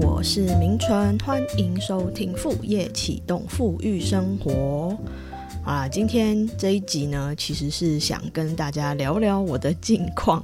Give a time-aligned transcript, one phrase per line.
[0.00, 4.96] 我是明纯，欢迎收听副业启动富裕生活。
[5.66, 10.42] 啊，今天这一集呢，其实是想跟大家聊聊我的近况。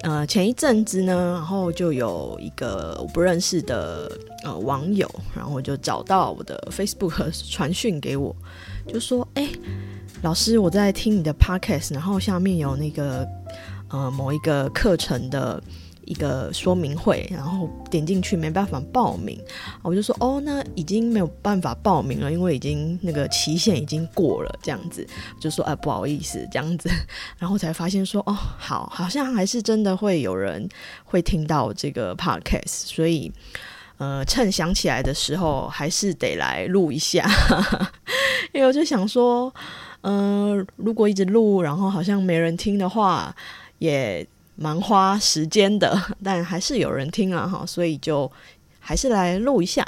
[0.00, 4.10] 呃，前一阵子呢，然后就有一个我不认识的
[4.42, 8.34] 呃网友，然后就找到我的 Facebook 传讯给我，
[8.88, 9.46] 就说：“哎，
[10.22, 13.28] 老师，我在听你的 Podcast，然后下面有那个
[13.88, 15.62] 呃某一个课程的。”
[16.06, 19.38] 一个说明会，然后点进去没办法报名，
[19.82, 25.06] 我就说哦，那已经没有办法报名了，因为已经那个期限已经过了，这样子。
[25.40, 26.88] 就说哎不好意思这样子，
[27.38, 30.68] 然后才发现说哦好，好像还是真的会有人
[31.04, 33.30] 会听到这个 podcast，所以
[33.98, 37.28] 呃趁想起来的时候还是得来录一下，
[38.54, 39.52] 因为我就想说，
[40.02, 43.34] 嗯如果一直录，然后好像没人听的话，
[43.78, 44.24] 也。
[44.56, 48.30] 蛮花时间的， 但还是有人听了哈，所以就
[48.80, 49.86] 还是来录一下。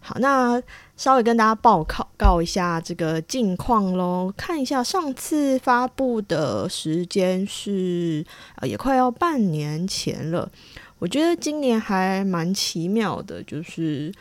[0.00, 0.60] 好，那
[0.96, 4.32] 稍微跟大家报告告一下这个近况喽。
[4.36, 8.24] 看一下上次发布的时间是
[8.56, 10.50] 呃，也快要半年前了。
[10.98, 14.12] 我觉得今年还蛮奇妙的，就是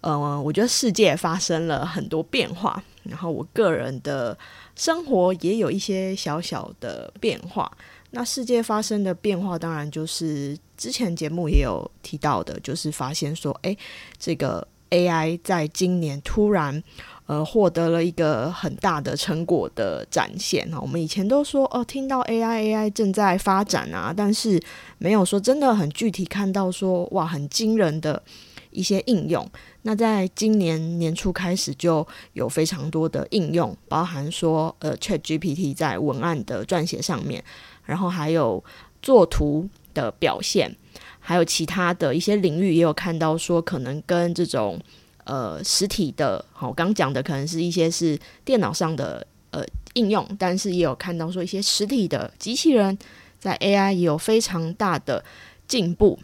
[0.00, 4.36] 呃，我觉得世界发生了很多变化，然后我个人的
[4.74, 7.70] 生活也有一些小小的变化。
[8.10, 13.76] 那世界发生的变化，当然就是之前节目也有提到的，就是发现说，哎，
[14.18, 16.82] 这个 AI 在今年突然
[17.26, 20.80] 呃获得了一个很大的成果的展现哈。
[20.80, 24.58] 我们以前都说哦，听到 AI，AI 正在发展啊，但是
[24.96, 28.22] 没有说真的很具体看到说哇，很惊人的
[28.70, 29.46] 一些应用。
[29.82, 37.44] 那在今年年初开始就有非常多的应用，包含说呃，ChatGPT 在文案的撰写上面。
[37.88, 38.62] 然后还有
[39.00, 40.70] 作图的表现，
[41.18, 44.78] 还有其他的一些领域也有看到说，可能跟这种
[45.24, 52.98] 呃实体的，好，我刚讲的可能是一些是电脑上的呃应用，但是也有看到说一些实体的机器人
[53.38, 55.24] 在 AI 也有非常大的
[55.66, 56.18] 进步。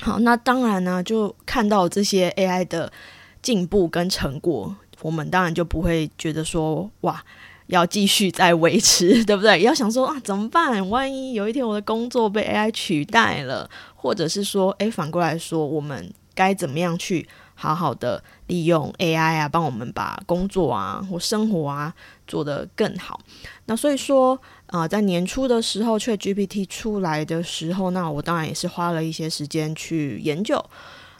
[0.00, 2.92] 好，那当然呢，就看到这些 AI 的
[3.40, 7.24] 进步跟成果，我们当然就不会觉得说哇。
[7.68, 9.62] 要继续再维持， 对不对？
[9.62, 10.86] 要想说啊，怎么办？
[10.90, 21.94] 万一有一天我的工作被 AI 取代了，或者是说，诶，反过来说，我们该怎么样去好好的利用 AI 啊，帮我们把工作啊或生活啊
[22.26, 23.20] 做得更好？
[23.66, 30.64] 那所以说，啊，在年初的时候，ChatGPT 出来的时候，那我当然也是花了一些时间去研究、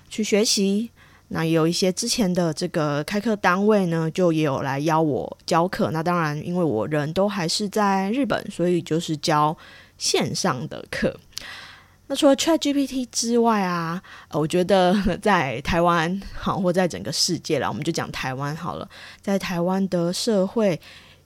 [0.08, 0.90] 去学习。
[1.28, 5.90] 那有一些之前的这个开课单位呢，就也有来邀我教课。
[5.90, 9.56] 那当然，因为我人都还是在日本，所以就是教
[9.98, 11.14] 线上的课。
[12.06, 18.88] 那除了 Chat GPT 之外啊，我觉得在台湾好，或在整个世界啦，我们就讲台湾好了。
[19.20, 20.80] 在台湾的社会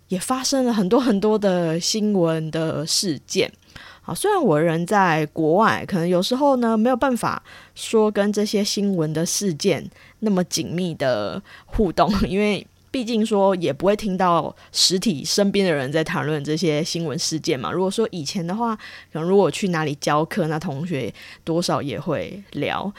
[0.09, 3.53] 也发生了很多很多的新闻的事件。
[4.01, 7.41] 好，虽然我人在国外，可能有时候呢没有办法
[7.75, 9.89] 说跟这些新闻的事件
[10.21, 17.73] 那么紧密的互动， 因为毕竟说也不会听到实体身边的人在谈论这些新闻事件嘛。
[17.73, 18.77] 如果说以前的话，
[19.13, 21.13] 可能如果去哪里教课，那同学
[21.45, 22.93] 多少也会聊。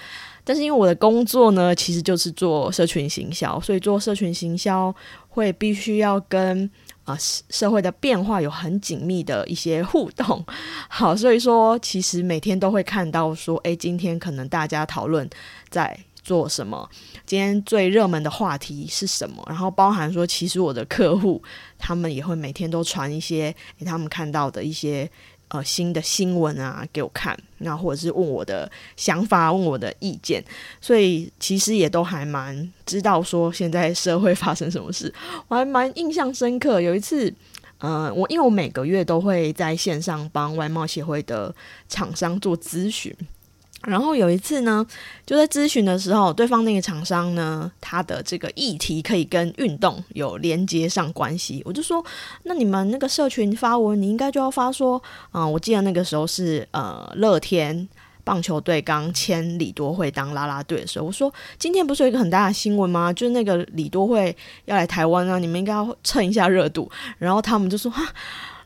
[0.44, 4.94] 但是因为我的工作呢，其实就是做社群行销，所以做社群行销
[5.30, 6.70] 会必须要跟。
[7.06, 7.18] 啊，
[7.50, 10.46] 社会的变化有很紧密的一些互动，
[10.90, 15.30] 好，所以说其实每天都会看到说，诶，今天可能大家讨论
[15.70, 16.90] 在做什么，
[17.26, 21.44] 今天最热门的话题是什么，然后包含说，其实我的客户
[21.78, 23.54] 他们也会每天都传一些
[23.86, 25.10] 他们看到的一些。
[25.54, 30.44] 呃，新的新闻啊，给我看，然后或者是问我的想法，问我的意见，
[30.82, 35.14] 所以其实也都还蛮知道说现在社会发生什么事，
[35.48, 36.82] 我还蛮印象深刻。
[36.82, 37.32] 有一次，
[37.78, 41.54] 呃，我因为我每个月都会在线上帮外贸协会的
[41.88, 43.16] 厂商做咨询。
[43.86, 44.86] 然后有一次呢，
[45.26, 51.62] 就在咨询的时候，对方那个厂商呢，他的这个议题可以跟运动有连接上关系。
[51.66, 52.04] 我就说，
[52.44, 55.02] 那你们那个社群发文，你应该就要发说，
[55.34, 57.88] 嗯，我记得那个时候是呃，乐天
[58.24, 63.12] 棒球队刚签李多惠当啦啦队的时候，我说今天不是有一个很大的新闻吗？
[63.12, 64.36] 就是那个李多惠
[64.66, 66.90] 要来台湾啊，你们应该要蹭一下热度。
[67.18, 68.02] 然后他们就说，哈。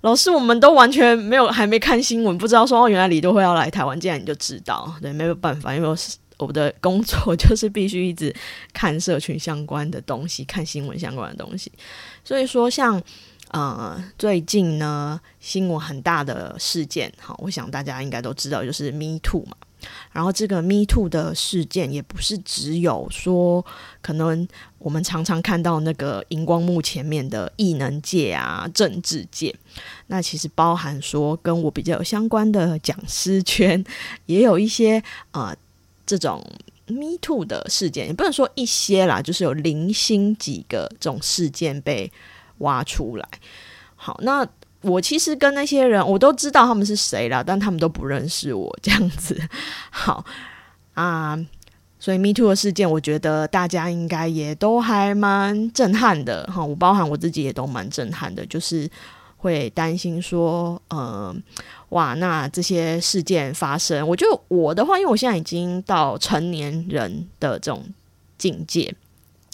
[0.01, 8.33] 老师，我们都完全没有，还没看新闻，不知道说哦，原来李多惠要来台湾，竟然你就知道，对，没有办法，因为我是我的工作就是必须一直
[8.73, 11.71] 看社群相关的东西，看新闻相关的东西，
[12.23, 13.01] 所以说像
[13.51, 19.57] 呃最近呢新闻很大的事件，好，我想大家应该都知道，就是 Me Too 嘛。
[20.11, 23.65] 然后这个 Me Too 的事件也不是只有说，
[24.01, 24.47] 可能
[24.79, 29.55] 我们常常看到那个荧光幕前面的艺能界啊、政治界，
[30.07, 33.83] 那其实包含说跟我比较有相关的讲师圈，
[34.25, 35.55] 也有一些啊
[36.05, 36.43] 这种
[36.87, 42.11] Me Too 的事件，也不能说一些啦，就是有零星几个这种事件被
[42.59, 43.27] 挖出来。
[43.95, 44.47] 好，那。
[44.81, 49.35] 我其实跟那些人，我都知道他们是谁了，但他们都不认识我这样子。
[49.89, 50.23] 好
[50.93, 51.37] 啊，
[51.99, 56.63] 所以 Me Too 的事件，我觉得大家应该也都还蛮震撼的哈。
[56.63, 58.89] 我包含我自己也都蛮震撼的，就是
[59.37, 61.35] 会担心说，呃，
[61.89, 67.83] 哇，那这些事件发生，我觉得我的话，因为我现在已经到成年人的这种
[68.37, 68.93] 境界。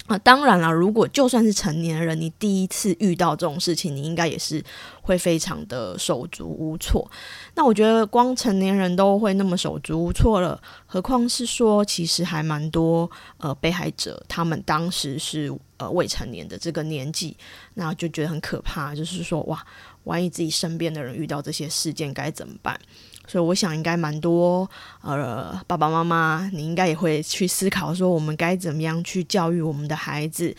[0.07, 4.61] 啊，当然了，如果就算是成年人，你第一次遇到这种事情，你应该也是
[5.01, 7.09] 会非常的手足无措。
[7.55, 17.37] 那我觉得光成年人都会那么手足无措了，何况是说其实还蛮多呃被害者，他们当时是呃未成年的这个年纪，
[17.75, 19.65] 那就觉得很可怕，就是说哇，
[20.03, 22.77] 万一自己身边的人遇到这些事件该怎么办？
[23.25, 24.69] 所以我想，应该蛮多
[25.01, 30.53] 呃爸爸妈妈，你应该也会去思考说，我们该怎么样去教育我们的孩子，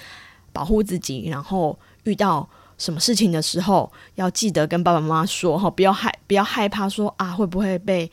[0.50, 8.10] 保护自己，然后遇到什么事情的时候，要记得跟爸爸妈妈说哈，不要害不要害怕说啊会不会被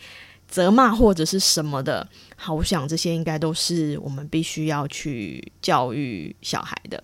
[0.50, 2.06] 责骂或者是什么的。
[2.36, 7.02] 好，我想这些应该都是我们必须要去教育小孩的。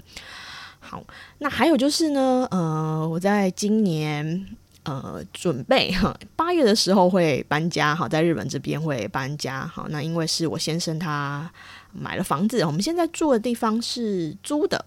[0.82, 1.02] 好，
[1.38, 4.46] 那还有就是呢，呃，我在今年。
[4.88, 9.86] 呃，准备哈，八月的时候会搬家哈，在日本这边会搬家哈。
[9.90, 11.52] 那因为是我先生他
[11.92, 14.86] 买了房子，我们现在住的地方是租的。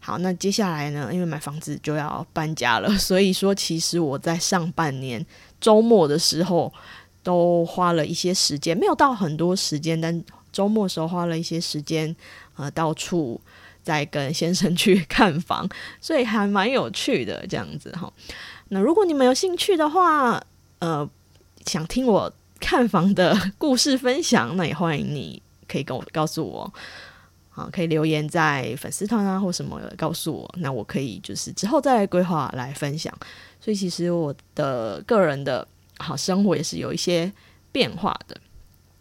[0.00, 5.24] 好，那接下来呢，因为买房子就要搬家了， 所以说其实我在上半年
[5.60, 6.72] 周末的时候
[7.22, 12.16] 都花了一些时间，没有到很多时间，但周末时候花了一些时间，
[12.56, 13.40] 呃，到处
[13.84, 15.68] 在跟先生去看房，
[16.00, 18.12] 所以还蛮有趣的这样子哈。
[18.74, 20.42] 那如果你们有兴趣的话，
[20.78, 21.06] 呃，
[21.66, 26.72] 想听我看房的故事分享，那也欢迎你可以跟我告诉我，
[27.50, 33.12] 啊，可以留言在粉丝团啊或什么告诉我，那我可以就是之后再来规划来分享。
[33.60, 37.30] 所以其实我的个人的好生活也是有一些
[37.72, 38.34] 变化的。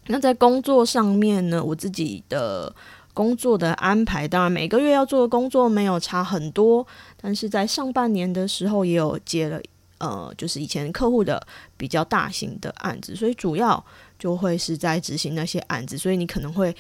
[0.08, 2.76] 那在工作上面呢，我自己的
[3.14, 6.86] 工作的安排，当然每个月要做的工作没有差很多。
[7.22, 9.62] 但是在上半年的时候，也有接了
[10.00, 11.40] 呃，就是以前客户的
[11.78, 13.84] 比较大型的案子，所以主要
[14.18, 15.96] 就会是在执行那些案子。
[15.98, 16.76] 所以你可能会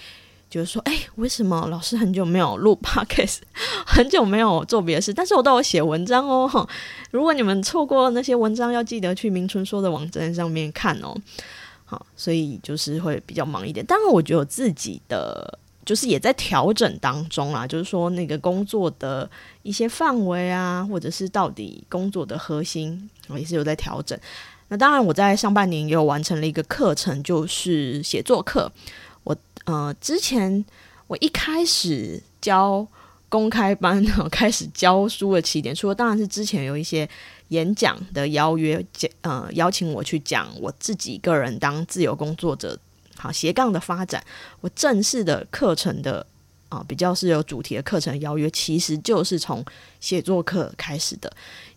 [0.49, 3.41] 就是说，哎，为什么老师很久没有录 podcast，
[3.85, 5.13] 很久没有做别的事？
[5.13, 6.67] 但是我都有写文章哦。
[7.11, 11.15] 如果你们错过那些文章，要记得去明春说的网站上面看哦。
[11.85, 13.85] 好，所以就是会比较忙一点。
[13.85, 15.59] 当然，我觉得我自己的。
[15.85, 19.29] 就是也在调整当中啊，就是说那个工作的
[19.63, 24.17] 一些范围啊，或者是到底工作的核心，我也是有在调整。
[24.67, 28.71] 那当然，我在上半年也有完成了一个课程，就是写作课。
[29.23, 29.35] 我
[29.65, 30.63] 呃，之前
[31.07, 32.87] 我一开始教
[33.27, 34.01] 公开班，
[34.31, 37.09] 开始教书的起点，除了当然是之前有一些
[37.49, 38.81] 演讲的邀约，
[39.21, 42.79] 呃，邀请我去讲我自己个人当自由工作者。
[43.21, 44.23] 好斜杠的发展，
[44.61, 46.25] 我正式的课程的
[46.69, 49.63] 啊，比较是有主题的课程邀约，其实就是从
[49.99, 51.31] 写作课开始的。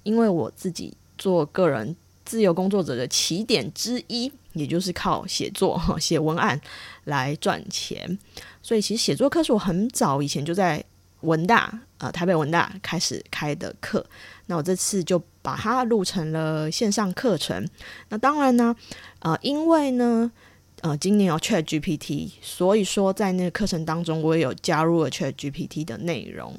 [0.05, 6.59] 因为我自己做个人自由工作者的起点之一，也就是靠写作写文案
[7.05, 8.19] 来赚钱，
[8.63, 10.83] 所以其实写作课是我很早以前就在
[11.21, 14.03] 文大呃台北文大开始开的课。
[14.47, 17.69] 那我这次就把它录成了线上课程。
[18.09, 18.75] 那当然呢，
[19.19, 20.33] 呃，因为呢。
[20.85, 26.55] 呃，今年有 Chat GPT，所以说在那个课程当中，我也有加入了 Chat GPT 的内容。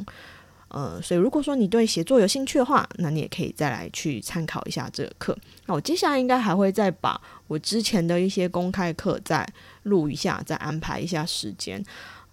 [0.69, 5.37] 呃，所以如果说你对写作有兴趣的话，那你也可以再来去参考一下这个课。
[5.67, 9.47] 那我接下来应该还会再把我之前的一些公开课再
[9.83, 11.85] 录一下，再安排一下时间。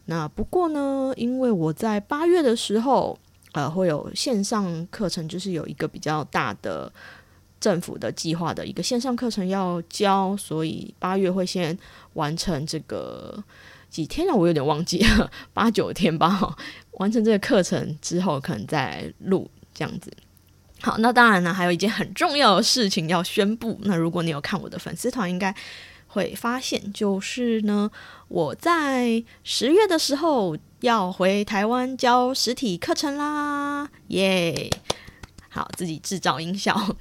[0.07, 3.19] 那不过呢，因为我在八月的时候，
[3.53, 6.91] 呃，会有线上课程，就是有一个比较大的。
[7.63, 11.79] 政府的计划的一个线上课程要教，所以八月会先
[12.15, 13.43] 完成这个
[13.89, 15.07] 几天啊，我有点忘记，
[15.55, 16.57] 八九天吧。
[16.95, 20.13] 完成这个课程之后，可能再录这样子。
[20.81, 23.79] 好，那当然呢，还有一件很重要的事情要宣布。
[23.85, 25.55] 那如果你有看我的粉丝团，应该
[26.09, 27.89] 会发现，就是呢，
[28.27, 34.69] 我在十月的时候要回台湾教实体课程啦，耶！
[35.49, 36.97] 好，自己制造音效。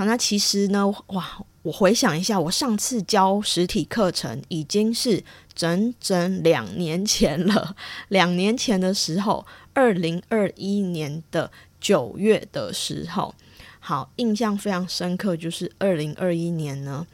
[0.00, 5.22] 好，那其实呢，哇，我回想一下，我上次教实体课程已经是
[5.54, 7.76] 整整两年前了。
[8.08, 13.34] 两年前的时候，二零二一年的九月的时候，
[13.78, 17.06] 好，印象非常深刻，就是二零二一年呢，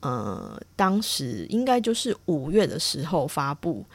[0.00, 3.86] 呃，当时应该就是五月的时候发布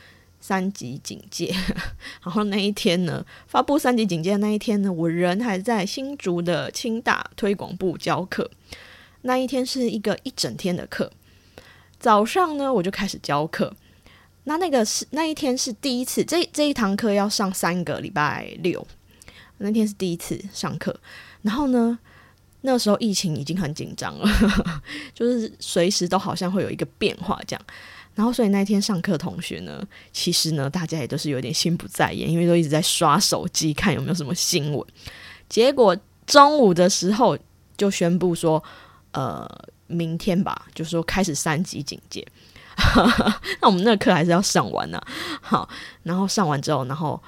[0.42, 1.56] 三级警戒，
[2.22, 8.50] 然后那一天呢，发布三级警戒的那一天呢，我人还在新竹的清大推广部教课。
[9.22, 11.12] 那一天是一个一整天的课，
[12.00, 13.74] 早上呢我就开始教课。
[14.46, 18.86] 那那个是那一天是第一次，这这一堂课要上三个礼拜六，
[19.60, 21.00] 那天是第一次上课。
[21.44, 22.00] 然后呢，
[22.62, 24.28] 那时候疫情已经很紧张了，
[25.14, 27.66] 就是随时都好像会有一个变化这样。
[28.16, 34.88] 然后所以那天上课，同学呢，其实呢大家也都是有点心不在焉，因为都一直在刷手机看有没有什么新闻。
[35.50, 37.38] 结果中午的时候
[37.78, 38.64] 就宣布说。
[39.14, 39.46] 呃，
[39.88, 42.26] 明天吧，就说开始三级警戒。
[43.60, 44.98] 那我们那个课还是要上完呢。
[45.42, 45.68] 好，
[46.04, 47.22] 然后上完之后，然后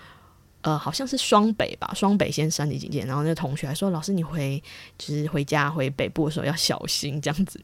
[0.62, 3.02] 呃，好像是双北吧，双北先三级警戒。
[3.02, 4.64] 然后那个同学还说：“老师，你回
[4.98, 7.62] 就是回家回北部的时候要小心。”这样子，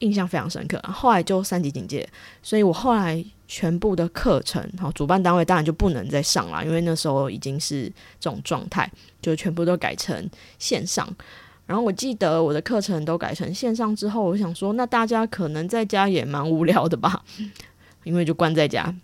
[0.00, 0.80] 印象非常深刻。
[0.82, 2.08] 后来就三级警戒，
[2.42, 7.84] 所以我后来全部的课程，好，主办单位当然就不能再上了，因为那时候已经是
[8.20, 8.90] 这种状态，
[9.22, 10.28] 就全部都改成
[10.58, 11.08] 线上。
[11.66, 17.22] 然后我记得我的课程都改成线上之后，我想说，那大家可能在家也蛮无聊的吧，
[18.04, 18.94] 因为就关在家，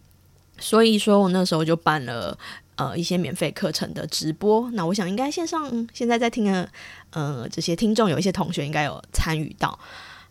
[0.58, 2.38] 所以说我那时候就办了
[2.76, 4.70] 呃一些免费课程的直播。
[4.70, 6.66] 那我想应该线上现在在听的
[7.10, 9.78] 呃这些听众有一些同学应该有参与到。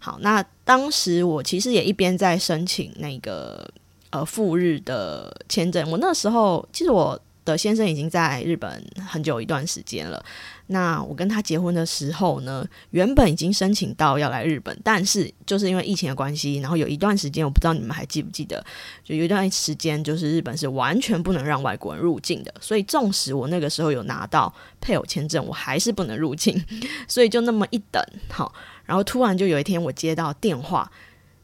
[0.03, 3.65] 好，那当时我其实也一边在申请那个
[4.09, 5.89] 呃赴日的签证。
[5.89, 10.21] 我那时候其实我的先生已经在日本很久一段时间了。
[10.67, 18.63] 那我跟他结婚的时候呢，原本已经申请到要来日本，但是就是因为疫情的关系，然后有一段时间，我不知道你们还记不记得，
[19.03, 22.53] 就有一段时间，就是日本是完全不能让外国人入境的。
[22.61, 26.61] 所以纵使我那个时候有拿到配偶签证，我还是不能入境。
[27.09, 28.53] 所以就那么一等，好，
[28.85, 30.91] 然后突然就有一天我接到电话，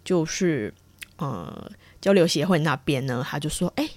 [0.03, 0.74] 就是
[1.17, 3.89] 呃交流协会那边呢，他就说：“哎，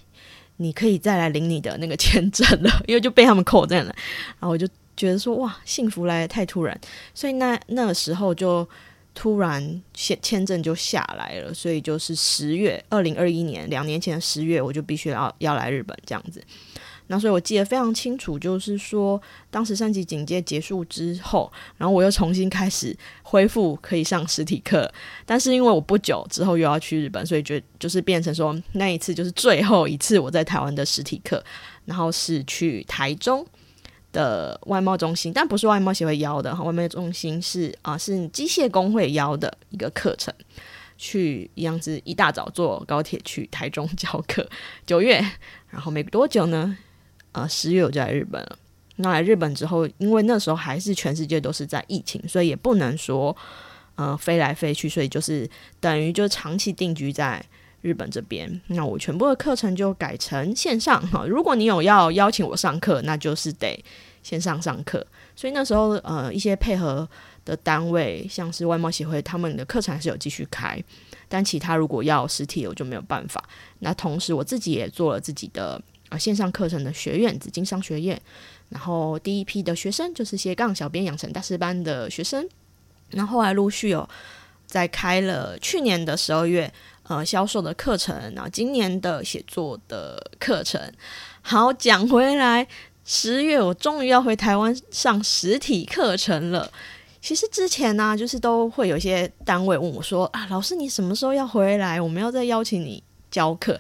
[0.57, 3.95] 你可以再来领你的那个签证了，因为就被他们扣在了。”
[4.39, 4.69] 然后我就。
[4.95, 6.79] 觉得说哇，幸福来的太突然，
[7.15, 8.69] 所以那那个时候就
[9.15, 16.45] 突然签签证就下来了，所以就是十月二零二一年两年前的十月，我就必须要要来日本这样子。
[17.13, 24.91] 那所以我记得非常清楚，就是说当时三级警戒结束之后，然后我又重新开始恢复可以上实体课，
[25.27, 31.45] 但是因为我不久之后又要去日本，所以就就是变成说那一次就是最后一次我在台湾的实体课，
[31.85, 33.47] 然后是去台中。
[34.13, 40.31] 的外贸中心，但不是外贸协会邀的哈，外贸中心是啊，是机械工会邀的一个课程，
[40.99, 44.47] 去一样子一大早坐高铁去台中教课。
[44.85, 45.19] 九月，
[45.71, 46.77] 然后没多久呢，
[47.33, 48.59] 呃，十月我就来日本了。
[48.97, 53.37] 那来日本之后，因为那时候还是全世界都是在疫情，所以也不能说
[53.97, 55.49] 呃飞来飞去，所以就是
[55.81, 57.45] 等于就长期定居在。
[57.83, 61.27] 日本这边，那我全部的课程就改成线上哈。
[61.27, 63.85] 如果你有要邀请我上课，那就是得
[64.23, 65.05] 线上上课。
[65.35, 67.09] 所以那时候，呃，一些配合
[67.45, 70.81] 的单位，像是外贸协会，他们的课程还是有继续开。
[71.29, 73.43] 但其他如果要实体，我就没有办法。
[73.81, 78.21] 那同时，我自己也做了自己的啊线上课程的学院——紫金商学院。
[78.69, 82.47] 然后第一批的学生就是斜杠小编养成大师班的学生。
[83.11, 84.09] 那后来陆续有
[84.67, 86.73] 在开了，去年的十二月。
[87.09, 90.81] 呃，销售的课程，然后今年的写作的课程。
[91.43, 92.67] 好，讲回来，
[93.05, 96.73] 十月我终于要回台湾上实体课程了。
[97.21, 102.01] 其实之前呢，就是都会有一些单位问我说：“啊，老师，你什么时候要回来？
[102.01, 103.03] 我们要再邀请你
[103.33, 103.79] 教课。”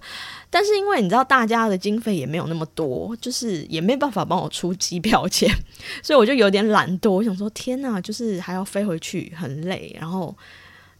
[0.52, 5.50] 但是因为你知道，大家的经费也没有那么多，就是也没办法帮我出机票钱，
[6.02, 7.10] 所以我就有点懒惰。
[7.10, 10.36] 我想说，天哪，就是还要飞回去，很累，然后。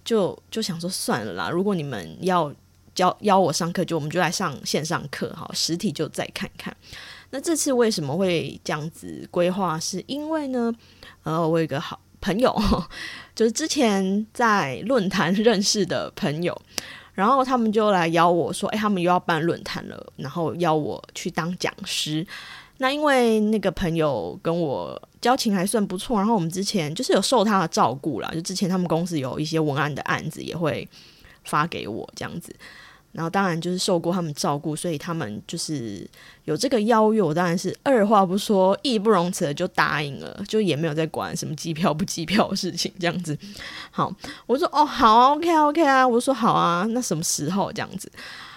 [0.05, 2.53] 就就想说算了啦，如果你们要
[2.93, 6.77] 教邀我上课，就我们就来上线上课哈，实体就再看看。
[7.31, 9.79] 那这次为什么会这样子规划？
[9.79, 10.75] 是因为呢，
[11.23, 12.53] 呃，我有一个好朋友，
[13.33, 16.61] 就是之前在论坛认识的朋友，
[17.13, 22.27] 然后他们就来邀我说，哎，他们又要办论坛了，然后邀我去当讲师。
[22.79, 30.89] 那因为那个朋友跟我交情还算不错，然后我们之前就是有受他的照顾啦，就之前他们公司有一些文案的案子也会
[31.45, 32.53] 发给我这样子。
[33.13, 36.09] 然后当然就是受过他们照顾，所以他们就是
[36.47, 43.37] 有这个邀约，我当然是二话不说、义不容辞的就答应了，就也没有在管什么机票不机票的事情，这样子。
[43.93, 44.11] 好，
[44.47, 48.11] 我说哦，好，OK，OK 啊，我说好啊，那什么时候这样子？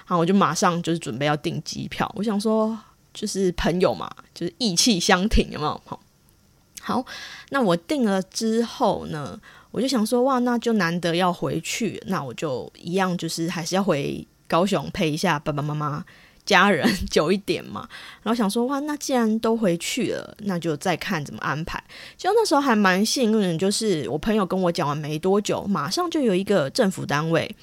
[0.05, 2.09] 好，我就马上就是准备要订机票。
[2.15, 2.77] 我想说，
[3.13, 5.81] 就是朋友嘛，就是意气相挺，有没有？
[5.83, 5.99] 好，
[6.79, 7.05] 好，
[7.49, 9.37] 那我订了之后呢，
[9.71, 14.25] 我就想说，哇，那就难得要回去，那我就一样，就是还是要回。
[14.47, 16.03] 高雄陪一下爸爸妈妈、
[16.45, 17.87] 家人久一点嘛，
[18.23, 21.83] 然后想说哇，那既然都回去了，那就再看怎么安排。
[22.17, 27.55] 就那时候还蛮幸运，就是我朋友跟我讲完没多久，马上就有一个政府单位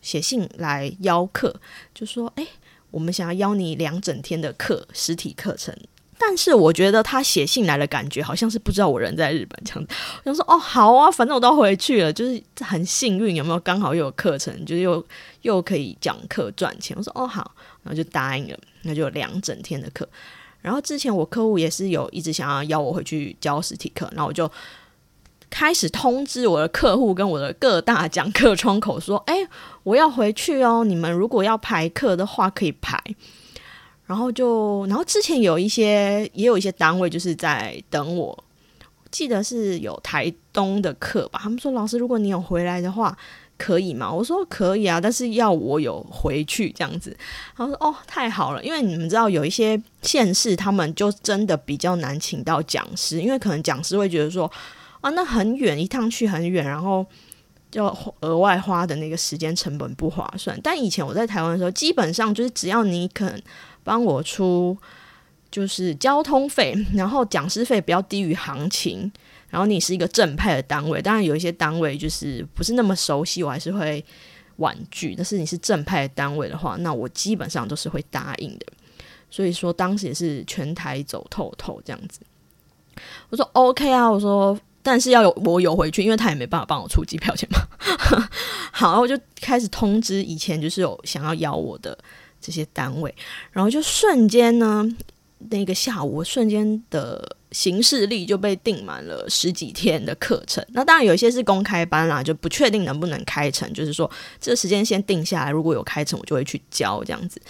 [0.00, 1.54] 写信来邀客，
[1.94, 2.46] 就说：“哎，
[2.90, 5.76] 我们想要邀你两整天的课，实体课程。”
[6.18, 9.94] 但是我觉得他写信来的感觉好像是不知道我人在日本这样子。
[10.24, 15.04] 我想说哦，好啊，反正我都回去了，就是很幸运，有没有刚好又有课程，就是又
[15.42, 16.96] 又可以讲课赚钱。
[16.96, 20.08] 我说哦好，然后就答应了，那就两整天的课。
[20.62, 24.50] 然后之前我客户也是有一直想要邀我回去教实体课，然后我就
[25.48, 29.46] 开始通知我的客户跟我的各大讲课窗口说，哎，
[29.84, 33.00] 我要回去哦，你们如果要排课的话可以排。
[34.06, 38.44] 然后就，然后之前有一些，也有一些单位就是在等我，
[39.10, 41.40] 记得是有台东的课吧。
[41.42, 43.16] 他们说老师，如果你有回来的话，
[43.58, 44.08] 可以吗？
[44.12, 47.16] 我说可以啊，但是要我有回去这样子。
[47.56, 54.48] 他说哦，太好了，因为你们知道有一些县市，他们就真的比较难请到讲师，因为可能讲师会觉得说
[55.00, 57.04] 啊，那很远，一趟去很远，然后
[57.72, 60.56] 就额外花的那个时间成本不划算。
[60.62, 63.42] 但以前我在台湾的时候，基本上就是只要你肯。
[63.86, 64.76] 帮我出
[65.48, 69.10] 就是交通费， 然后讲师费不要低于行情，
[69.48, 74.04] 然后你是一个正派的单位，当然有一些单位就是不是那么熟悉，我还是会
[74.56, 75.14] 婉拒。
[75.14, 78.66] 但是你是正派的单位的话，那我基本上都是会答应的。
[79.30, 82.20] 所以说当时也是全台走透透这样子。
[83.30, 87.60] 我说 OK 啊，我说但是要有我有回去，因为他也没办法帮我出机票钱嘛。
[88.72, 91.96] 好，我就开始通知以前就是有想要邀我的。
[92.46, 93.12] 这些单位，
[93.50, 94.88] 然后就瞬间呢，
[95.50, 100.64] 那个下午瞬间的行事历就被订满了十几天的课程。
[100.68, 104.08] 那当然有一些是公开班啦，就不确定能不能开成，就是说
[104.40, 107.42] 这个时间先定下来，如果有开成，我就会去教这样子。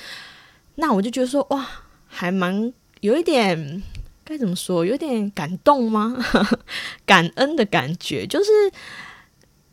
[0.76, 1.68] 那我就觉得说，哇，
[2.06, 3.82] 还蛮有一点
[4.24, 6.16] 该怎么说，有点感动吗？
[7.04, 8.50] 感恩的感觉，就是。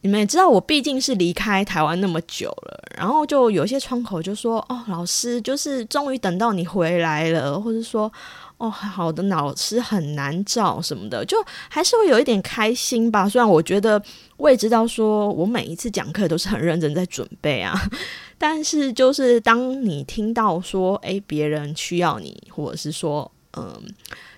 [0.03, 8.11] 你们也知道，我毕竟是离开台湾那么久了，然后就有些窗口就说：“哦，老师，就是终于等到你回来了，或者说，
[8.57, 11.37] 哦，好的，老师很难找什么的，就
[11.69, 13.29] 还是会有一点开心吧。
[13.29, 14.01] 虽然我觉得
[14.35, 17.73] 我也知道，说我每一次讲课都是很认真在准备啊，
[18.37, 23.81] 但是就是当你听到说，诶，别人需要你，或者是说，嗯。”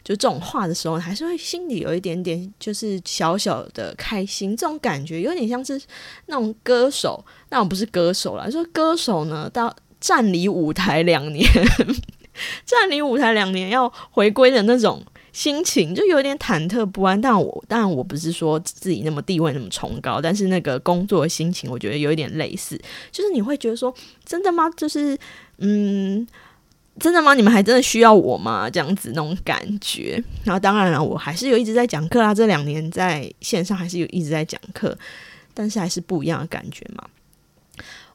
[0.06, 4.56] 就这种话的时候，还是会心里有一点点，就是小小的开心。
[4.56, 5.82] 这种感觉有点像是
[6.28, 8.50] 那种歌手，那我不是歌手了。
[8.52, 11.44] 说歌手呢，到站离舞台两年，
[12.66, 17.20] 站离舞台两年要回归的那种心情，就有点忐忑不安。
[17.20, 22.80] 但我当然我不是说自己那么地位那么崇高，但是那个工作的心情，我觉得有一点类似。
[23.12, 23.92] 就是你会觉得说，
[24.24, 24.70] 真的吗？
[24.78, 25.18] 就是
[25.58, 26.28] 嗯。
[27.00, 27.34] 真的吗？
[27.34, 28.70] 你们还真的需要我吗？
[28.70, 30.24] 这样子那种感觉。
[30.44, 32.34] 然后当然了，我还是有一直在讲课啊。
[32.34, 34.98] 这两年在线上还是有一直在讲课，
[35.54, 37.04] 但是还是不一样的感觉嘛。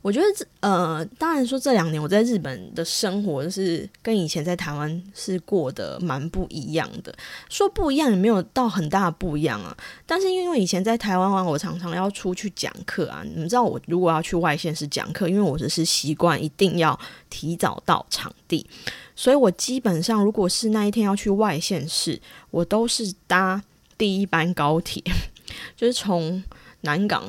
[0.02, 7.14] 我觉得这呃，当然说这两年我在日本的生活是跟以前在台湾是过得蛮不一样的。
[7.50, 9.76] 说不一样也没有到很大不一样啊。
[10.06, 13.22] 但是因为以前在台湾玩，我常常要出去讲课啊。
[13.24, 18.66] 你们知道我如果要去外县市讲课，因为我只是习惯一定要提早到场地，
[19.14, 22.18] 所以我基本上如果是那一天要去外县市，
[22.50, 23.62] 我都是搭
[23.98, 25.02] 第一班高铁，
[25.76, 26.42] 就是从
[26.80, 27.24] 南港。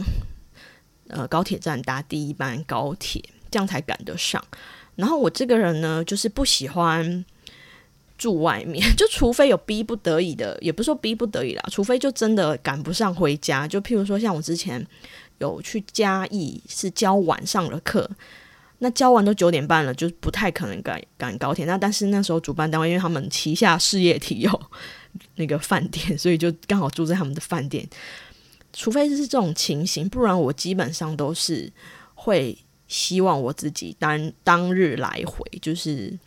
[1.11, 4.43] 呃，高铁站搭第一班高铁，这样才赶得上。
[4.95, 7.23] 然后我这个人呢，就是不喜欢
[8.17, 13.67] 住外面， 就除非有逼不得已的，也不是说逼不得已啦，除非就真的赶不上回家。
[13.67, 14.85] 就譬如说，像我之前
[15.39, 18.09] 有去嘉义，是教晚上的课，
[18.79, 21.65] 那教完都九点半了，就不太可能赶赶高铁。
[21.65, 24.61] 那但是那时候主办单位，因为他们旗下事业体有
[25.35, 27.87] 那个饭店，所以就刚好住在他们的饭店。
[28.73, 31.71] 除非是这种情形，不然我基本上都是
[32.15, 32.57] 会
[32.87, 36.17] 希望我自己当当日来回，就是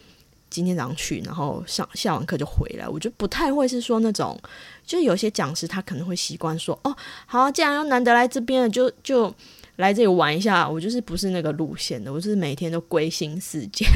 [0.51, 2.89] 今天早上去，然后上下完课就回来。
[2.89, 4.39] 我就不太会是说那种，
[4.87, 9.35] 就有些讲师他可能会习惯说，哦，好，既然要难得来这边了，就就
[9.77, 13.89] 来这里玩一下，我就是不是那个路线的，我就是每天都归心似箭，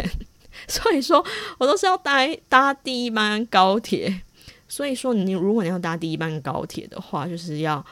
[0.67, 1.25] 所以说
[1.59, 4.23] 我都是要搭搭第一班高铁。
[4.71, 7.83] 所以说，你如果你要搭第一班高铁的话，就是要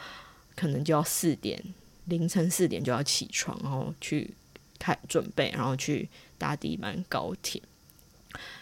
[0.57, 1.63] 可能就要四点
[2.07, 4.29] 凌晨四点就要起床，然后去
[4.79, 7.63] 开准备，然后去搭第一班高铁。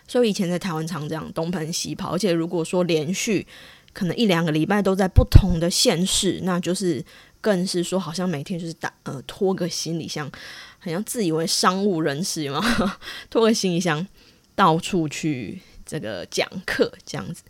[0.06, 3.46] 所以以前在台湾常这样东奔西跑，而且如果说连续
[3.92, 7.04] 可能一两个礼拜都在不同的县市，那就是
[7.40, 10.30] 更是说好像每天就是打呃拖个行李箱，
[10.78, 12.60] 好像自以为商务人士嘛，
[13.30, 14.06] 拖个行李箱
[14.54, 17.42] 到处去这个讲课这样子。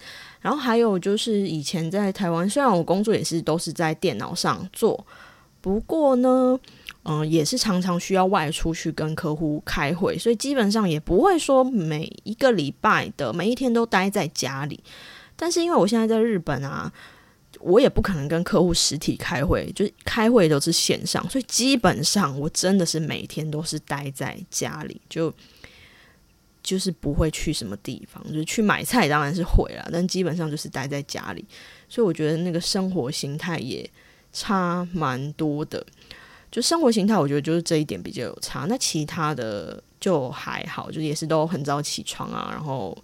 [0.44, 5.06] 然后还有就是以前在台湾，虽然我工作也是都是在电脑上做，
[5.62, 6.60] 不过呢，
[7.04, 14.78] 嗯，也是常常需要外出去跟客户开会，所以基本上也不会说每一个礼拜的每一天都待在家里。
[15.34, 16.92] 但是因为我现在在日本啊，
[17.60, 25.32] 我也不可能跟客户实体开会，就是开会都是线上，所以基本上我真的是每天都是待在家里就。
[26.64, 31.44] 就是不会去什么地方，就是去买菜当然是会了，但基本上就是待在家里，
[31.90, 33.88] 所以我觉得那个生活形态也
[34.32, 35.86] 差蛮多的。
[36.50, 42.96] 就生活形态，我觉得就是这一点比较有差，那其他的就还好，就也是都很早起床啊，然后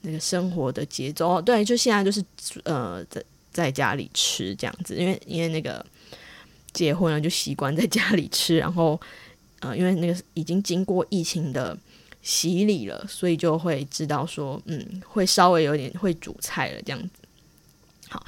[0.00, 2.24] 那个生活的节奏，对，就现在就是
[2.64, 3.22] 呃在
[3.52, 5.84] 在家里吃这样子，因为因为那个
[6.72, 8.98] 结婚了就习惯在家里吃，然后
[9.60, 11.76] 呃因为那个已经经过疫情的。
[12.22, 17.08] 洗礼了，所以就会知道说，嗯，会稍微有点会煮菜了这样子。
[18.08, 18.24] 好，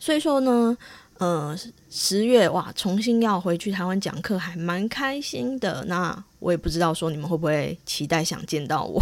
[0.00, 0.76] 所以说呢，
[1.18, 1.56] 呃，
[1.90, 5.84] 十月哇，重新要回去台湾讲课，还蛮开心的。
[5.86, 9.00] 那我也不知道说你们会不会期待想见到我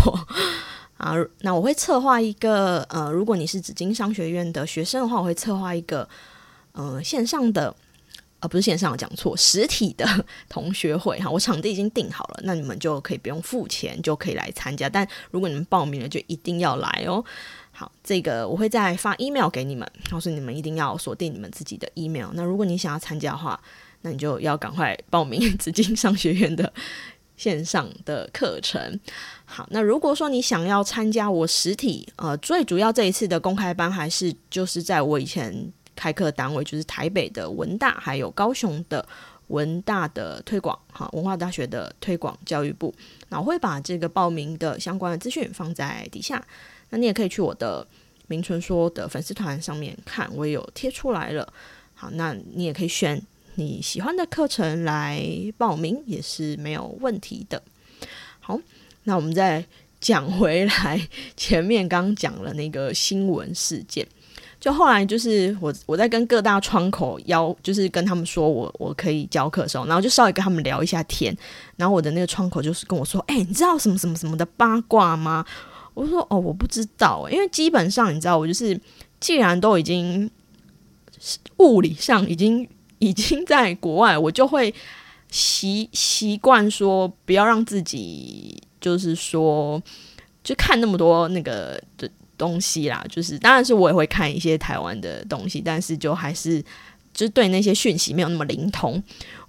[0.98, 1.14] 啊？
[1.40, 6.08] 那我会策划一个，呃，如果你是紫金商学院的学生的话，我会策划一个，
[6.72, 7.74] 呃，线上的。
[8.42, 10.04] 啊不是线上讲错，实体的
[10.50, 14.88] 同学会哈，我场地已经定好了，那你们就可以不用付钱就可以来参加。
[14.88, 17.24] 但如果你们报名了，就一定要来哦。
[17.70, 22.30] 好，这个我会再发 email 给你们，告诉你们一定要锁定你们自己的 email。
[22.34, 23.58] 那如果你想要参加的话，
[24.00, 26.72] 那你就要赶快报名 紫金商学院的
[27.36, 28.98] 线上的课程。
[29.44, 35.72] 好，那如果说你想要参加我实体，呃，最主要这一次的公开班还是就是在我以前。
[35.94, 39.06] 开课单位就是台北的文大，还有高雄的
[39.48, 42.94] 文大的推广，哈，文化大学的推广教育部。
[43.28, 46.42] 那我会把这个报名的相关的资讯放在底下，
[46.90, 47.86] 那你也可以去我的
[48.26, 51.52] 明纯说的粉丝团上面看，我也有贴出来了。
[51.94, 53.20] 好，那你也可以选
[53.56, 55.22] 你喜欢的课程来
[55.58, 57.62] 报名，也是没有问题的。
[58.40, 58.58] 好，
[59.04, 59.64] 那我们再
[60.00, 64.06] 讲回来，前面刚讲了那个新闻事件。
[64.62, 71.36] 就后来就是我我在跟各大窗口邀，就是跟他们说我我可以教课的时候，然后就稍微跟他们聊一下天，
[71.74, 75.44] 然后我的那个窗口就是跟我说：“哎，你知道什么什么什么的八卦吗？”
[75.94, 78.80] 我说：“哦，我不知道，因为基本上你知道，我就是
[79.18, 80.30] 既然都已经
[81.56, 82.68] 物理上已经
[83.00, 84.72] 已经在国外，我就会
[85.28, 89.82] 习习惯说不要让自己就是说
[90.44, 92.08] 就看那么多那个的。”
[92.42, 96.60] 东西啦，就是当然是我也会看一些台湾的东西，但是就还是
[97.14, 99.00] 就对那些讯息没有那么灵通。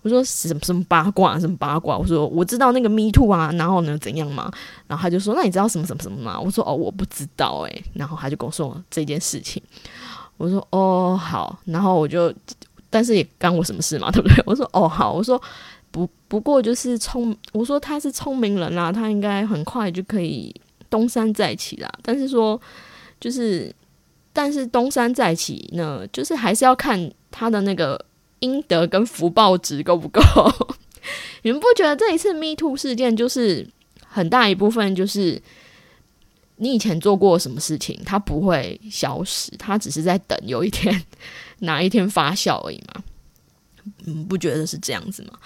[0.03, 1.97] 我说什么什么八卦，什么八卦？
[1.97, 4.51] 我说我知道那个 Me Too 啊，然后呢怎样嘛？
[4.85, 6.39] 然后他就说那你知道什么什么什么吗？
[6.39, 7.83] 我说哦我不知道诶。
[7.93, 9.59] 然后他就跟我说这件事情。
[10.37, 12.31] 我说哦好，然后我就
[12.91, 14.43] 但是也干我什么事嘛，对不对？
[14.45, 15.41] 我说哦好，我说
[15.89, 20.53] 不不过就是聪，我说他是聪明人啦，他应该很快就可以。
[20.93, 22.61] 东山再起啦，但是说
[23.19, 23.73] 就是，
[24.31, 28.05] 但是东山再起呢，就是还是要看他的那个
[28.41, 30.21] 阴德跟福报值够不够。
[31.41, 33.67] 你们不觉得这一次 Me Too 事件就是
[34.05, 35.41] 很大一部分就是
[36.57, 41.03] 你以前做过什么事情，它不会消失，它只是在等有一天
[41.65, 43.03] 哪一天发酵而已嘛？
[44.05, 45.39] 嗯，不觉得是这样子吗？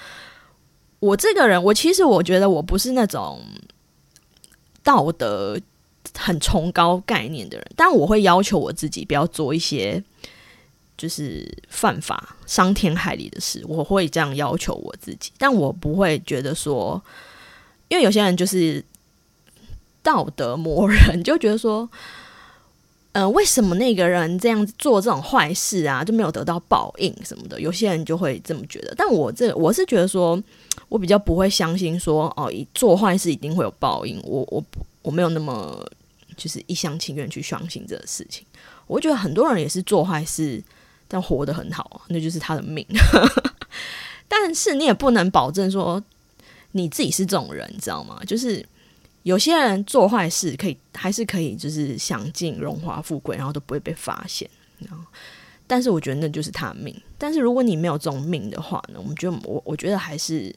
[0.99, 3.41] 我这个人，我其实我觉得我不是那种。
[4.87, 5.59] 道德
[6.17, 10.01] 很崇高概念的人，但我会要求我自己不要做一些
[10.97, 13.61] 就是犯法、伤天害理的事。
[13.67, 17.03] 我会这样要求我自己，但我不会觉得说，
[17.89, 18.81] 因为有些人就是
[20.01, 21.89] 道德磨人，就觉得说，
[23.11, 27.59] 呃，为什么那个人这样做这种坏事啊，就没有得到报应什么的？
[27.59, 30.41] 有些人就会这么觉得，但我这我是觉得说。
[30.89, 34.21] 我比较不会相信说哦，一做坏事一定会有报应。
[34.23, 34.63] 我我
[35.01, 35.85] 我没有那么
[36.35, 38.45] 就是一厢情愿去相信这个事情。
[38.85, 40.63] 我觉得很多人也是做坏事，
[41.07, 42.85] 但活得很好，那就是他的命。
[44.29, 46.01] 但是你也不能保证说
[46.71, 48.21] 你自己是这种人，你知道吗？
[48.25, 48.65] 就是
[49.23, 54.49] 有些人做坏事可以，还是可以，就是享尽荣华富贵，然后都不会被发现。
[54.79, 55.03] 然后，
[55.67, 56.95] 但是我觉得那就是他命。
[57.17, 58.95] 但是如果你没有这种命的话呢？
[58.97, 60.55] 我们觉得我我觉得还是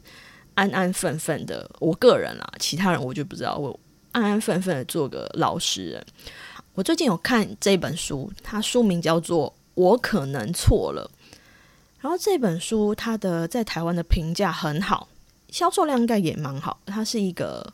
[0.55, 1.69] 安安分分的。
[1.81, 3.57] 我个人啦，其他人我就不知道。
[3.57, 3.79] 我
[4.13, 6.07] 安安分分的做个老实人。
[6.75, 11.11] 我最近有看这本书，它书名叫做《我可能错了》。
[12.01, 15.09] 然后这本书它的在台湾的评价很好，
[15.51, 16.81] 销售量应该也蛮好。
[16.87, 17.71] 它是一个，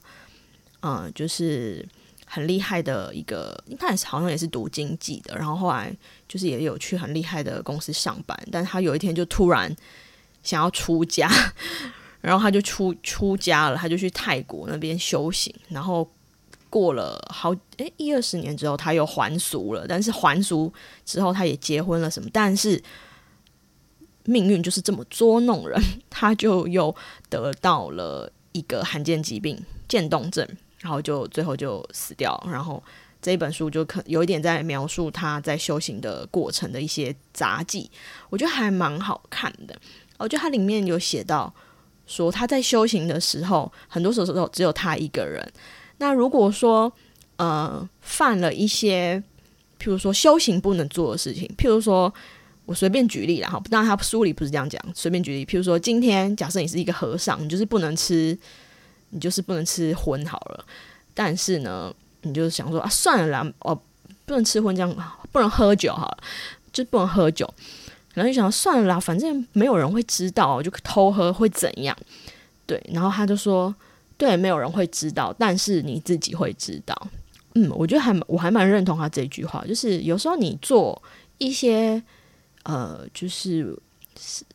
[0.80, 1.86] 嗯，就是
[2.26, 5.90] 很厉害的一个，他也是好像也是读经济的，然后后来
[6.28, 9.74] 就是也有去很厉害的公司上班，但他有一天就突然
[10.42, 11.30] 想要出家，
[12.20, 16.06] 然后他就出出家了，他就去泰国那边修行，然后
[16.68, 20.72] 过了好诶一二十年之后，他又还俗了，但是还俗
[21.04, 22.82] 之后他也结婚了什么，但是。
[24.28, 26.92] 命运就是这么捉弄人， 他就又
[27.30, 30.44] 得到了一个罕见疾病——渐冻症，
[30.80, 32.40] 然后就最后就死掉。
[32.50, 32.82] 然后
[33.20, 37.90] 这一本书就可有一点在描述他在修行的过程的一些杂技，
[38.30, 39.76] 我觉得还蛮好看的。
[40.18, 41.52] 我觉得它里面有写到
[42.06, 45.46] 说他在修行的时候，很多时候只有他一个人。
[45.98, 46.92] 那如果说
[47.36, 49.22] 呃犯了一些，
[49.78, 52.12] 譬如说修行不能做的事情，譬如说。
[52.68, 54.82] 我随便举例啦，哈，当然他书里不是这样讲。
[54.92, 58.36] 随便举例，譬如说，今天假设你是一个和尚，你就是不能吃，
[59.10, 60.64] 你就是不能吃荤好了。
[61.14, 61.92] 但是呢，
[62.22, 63.78] 你就想说啊，算了啦，哦，
[64.24, 66.18] 不能吃荤，这样不能喝酒好了，
[66.72, 67.52] 就不能喝酒。
[68.14, 71.96] 然后就想算了啦，反正没有人会知道，就偷喝会怎样？
[72.66, 73.74] 对，然后他就说，
[74.16, 77.08] 对，没有人会知道，但是你自己会知道。
[77.54, 81.02] 嗯，我觉得还我还蛮认同他这句话，就是有时候你做
[81.38, 82.02] 一些。
[82.68, 83.78] 呃，就是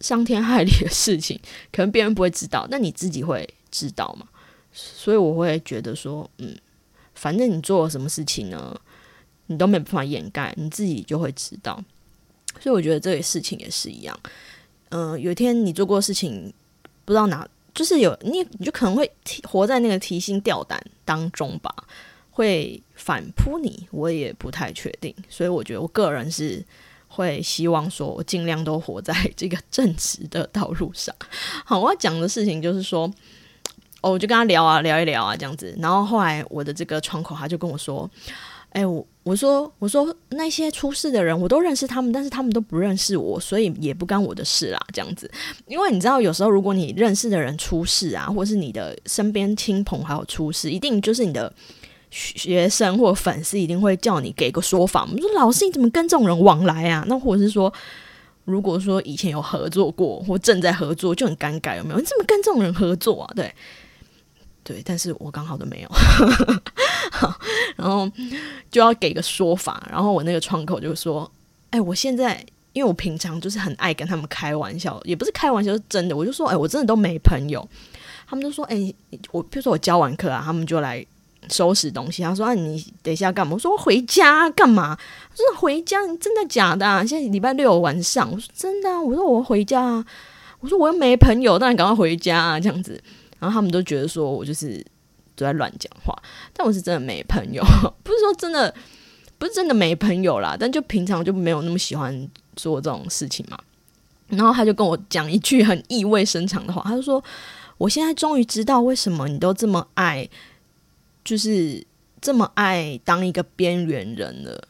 [0.01, 1.39] 伤天害理的事情，
[1.71, 4.27] 可能别人不会知道，但你自己会知道嘛。
[4.71, 6.57] 所以我会觉得说，嗯，
[7.15, 8.79] 反正你做了什么事情呢，
[9.47, 11.83] 你都没办法掩盖，你自己就会知道。
[12.59, 14.19] 所以我觉得这个事情也是一样。
[14.89, 16.53] 嗯，有一天你做过事情，
[17.05, 19.11] 不知道哪，就是有你，你就可能会
[19.43, 21.73] 活在那个提心吊胆当中吧，
[22.29, 25.15] 会反扑你，我也不太确定。
[25.29, 26.65] 所以我觉得我个人是。
[27.13, 31.13] 会希望说，我尽量都活在这个正直的道路上。
[31.65, 33.13] 好，我要讲的事情就是说，
[34.01, 35.73] 哦，我就跟他聊啊，聊一聊啊，这样子。
[35.79, 38.09] 然后后来我的这个窗口他就跟我说
[38.71, 45.29] ：“哎，我我说我说那些出事的人，我都认识他们，但是他们都不认识我，所以也不干我的事啦。”这样子，
[45.67, 51.53] 因为你知道，有时候如果你认识的人出事啊，或是你的身边亲朋好友出事，一定就是你的。
[52.13, 55.03] 学生或粉丝一定会叫你给个说法。
[55.03, 57.05] 我们说老师你怎么跟这种人往来啊？
[57.07, 57.73] 那或者是说，
[58.43, 61.99] 如果说以前有合作过或正在合作，就很尴尬，有没有？
[62.01, 63.31] 你怎么跟这种人合作啊？
[63.33, 63.49] 对，
[64.71, 65.89] 对，但是我刚好都没有，
[67.75, 68.09] 然后
[68.69, 69.85] 就要给个说法。
[69.91, 71.29] 然后我那个窗口就说
[71.71, 76.15] ：“哎，我现在因为我平常就是很爱跟他们开玩笑，也不是开玩笑，是真的。
[76.15, 77.67] 我就说：哎，我真的都没朋友。
[78.27, 78.93] 他们就说：哎，
[79.31, 81.05] 我比如说我教完课啊，他们就来。”
[81.49, 84.95] 收拾东西，他说：“啊，你等一下干嘛？”我说：“我回家干嘛？”
[85.31, 86.85] 他说：“回家，你真的假的？
[86.85, 90.05] 啊现在礼拜六晚上。”我说：“真的啊。”我说：“我回家啊。”
[90.61, 93.03] 我说：“我又没朋友，当然赶快回家啊。”这样子，
[93.41, 94.77] 然后他们都觉得说我就是
[95.35, 96.15] 都在乱讲话，
[96.53, 97.61] 但我是真的没朋友，
[98.03, 98.73] 不是说真的，
[99.37, 103.57] 不是真的没朋友啦，但就平常就没有那么喜欢做这种事情嘛。
[104.27, 107.21] 然后他就跟我讲一句很意味深长的话，他就说
[107.77, 110.29] ：“我现在终于知道为什么你都这么爱。”
[111.23, 111.85] 就是
[112.19, 114.67] 这么爱当一个边缘人了，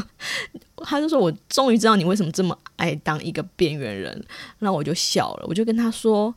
[0.84, 4.24] 他就说：“我终于知道你为什么这么爱当一个边缘人。”
[4.60, 6.34] 那我就笑了，我就跟他说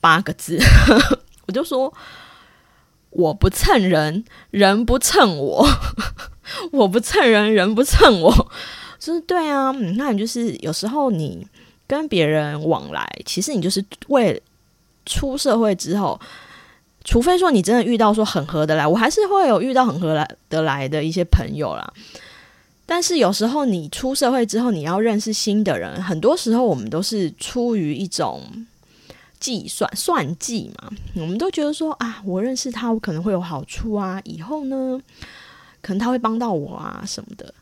[0.00, 0.58] 八个字，
[1.46, 1.92] 我就说
[3.10, 5.64] ：“我不蹭人，人不蹭我；
[6.72, 8.50] 我不蹭人，人不蹭我。”
[8.98, 11.46] 就是对啊，你看，就是有时候你
[11.86, 14.42] 跟别人往来，其实你就是为
[15.06, 16.20] 出社会之后。
[17.02, 21.90] 除非说你真的遇到说很合得来，我还是会有遇到很合来得来的一些朋友啦。
[22.84, 28.42] 但是有时候你出社会之后，你要认识新的人，很多时候我们都是出于一种
[29.40, 30.92] 计算算计嘛。
[31.16, 35.00] 我们都觉得说啊，我认识他，我可能会有好处啊，以后呢，
[35.82, 37.52] 可能他会帮到我啊什么的。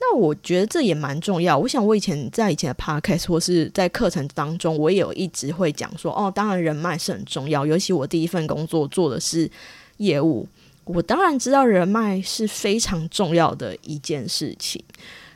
[0.00, 1.56] 那我觉得这也蛮重要。
[1.56, 7.64] 我想我以前在以前的 podcast 或是在课程当中，我也有一直会讲说，哦，当然人脉是很重要。
[7.64, 9.50] 尤其我第一份工作做的是
[9.96, 10.46] 业务，
[10.84, 14.84] 我当然知道人脉是非常重要的一件事情。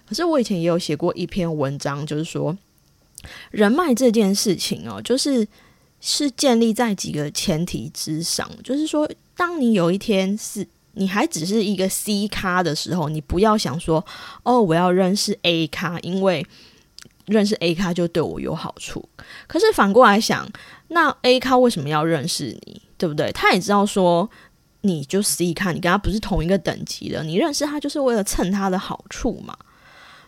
[0.07, 2.55] 可是我以前也有写过一篇文章，就是说，
[3.51, 5.47] 人脉这件事情哦，就是
[6.01, 14.05] 是建立在几个前提之上，就是说，当你有一天是你还只是一个 C 咖的时候，你不要想说
[14.43, 16.47] 哦，我要认识 A 咖，因为
[17.27, 19.09] 认识 A 咖就对我有好处。
[19.47, 20.49] 可是反过来想，
[20.89, 22.83] 那 A 咖为什么要认识你？
[22.97, 23.31] 对不对？
[23.33, 24.29] 他也知道说，
[24.81, 29.57] 你就 C 咖，你跟他不是同一个等级的，你认识他就是为了蹭他的好处嘛。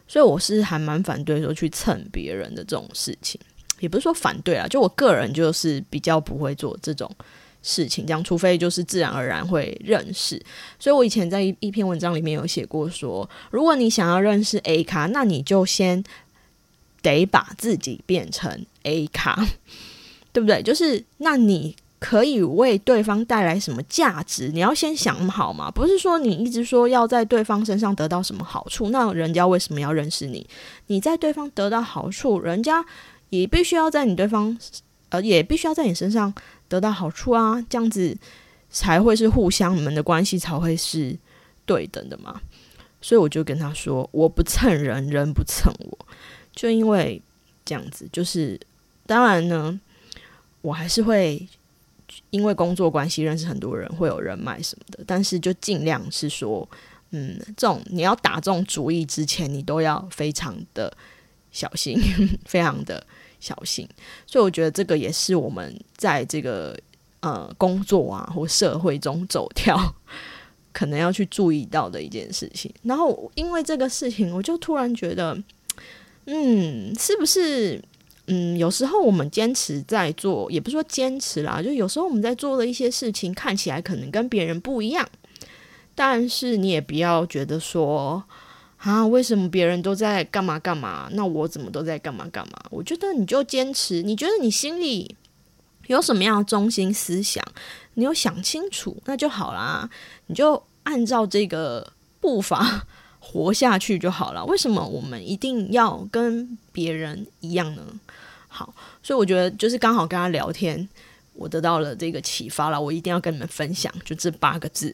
[0.07, 3.41] 所以我是还蛮反对说去蹭别人的这种事情，
[3.81, 7.11] 也不是说反对啊，就我个人就是比较不会做这种
[7.63, 10.41] 事情，这样除非就是自然而然会认识。
[10.79, 16.05] 所以我以前在一一篇文章里面有写过说，如果你想要认识 A 卡，那你就先
[17.03, 19.45] 得把自己变成 A 卡，
[20.33, 20.63] 对不对？
[20.63, 21.75] 就是那你。
[22.03, 24.49] 可以为对方带来什么价值？
[24.55, 30.47] 你要先想好嘛，不是说你一直说要在对方身上得到什么好处，那人家为什么要认识你？
[30.87, 32.83] 你在对方得到好处，人家
[33.31, 34.57] 也必须要在你对方，
[35.09, 36.33] 呃，也必须要在你身上
[36.69, 38.17] 得到好处啊，这样子
[38.69, 41.19] 才会是互相，你们的关系才会是
[41.65, 42.41] 对等的嘛。
[43.01, 46.07] 所以我就跟他说，我不蹭人，人不蹭我，
[46.53, 47.21] 就因为
[47.65, 48.61] 这样子，就是
[49.07, 49.81] 当然呢，
[50.61, 51.49] 我还是会。
[52.31, 56.69] 因为工作关系认识很多人，会有人脉什么的，但是就尽量是说，
[57.11, 60.93] 嗯，这种你要打这种主意之前，你都要非常的
[61.53, 61.97] 小心，
[62.47, 63.07] 非常的
[63.41, 63.89] 小心。
[64.27, 66.79] 所以我觉得这个也是我们在这个
[67.21, 69.95] 呃工作啊或社会中走跳，
[70.73, 72.73] 可能要去注意到的一件事情。
[72.83, 75.37] 然后因为这个事情，我就突然觉得，
[76.27, 77.83] 嗯，是不是？
[78.33, 85.09] 嗯，有时候我们坚持在做，也不是说坚持啦，就有时候我们在做的一些事情看起来可能跟别人不一样，
[85.97, 88.23] 但是你也不要觉得说
[88.83, 92.59] 啊，为什么别人都在干嘛干嘛，那我怎么都在干嘛干嘛？
[92.71, 95.15] 我觉得你就坚持，你觉得你心里
[95.87, 97.45] 有什么样的中心思想，
[97.95, 99.91] 你有想清楚，那就好啦，
[100.29, 102.87] 你就按照这个步伐
[103.21, 104.43] 活下去就好了。
[104.47, 107.83] 为什么我们一定要跟别人一样呢？
[108.49, 110.89] 好，所以我觉得就是刚好跟他聊天，
[111.35, 112.81] 我得到了这个启发了。
[112.81, 114.91] 我一定要跟你们分享，就这八个字：